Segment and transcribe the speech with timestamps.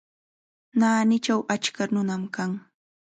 [0.79, 2.51] Naanichaw achka nunam kan.